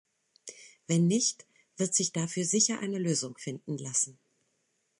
[0.87, 1.45] Wenn nicht,
[1.77, 4.17] wird sich dafür sicher eine Lösung finden lassen.